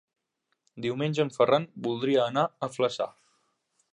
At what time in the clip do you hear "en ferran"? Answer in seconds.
1.25-1.69